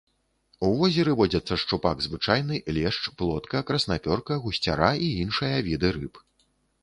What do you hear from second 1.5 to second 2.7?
шчупак звычайны,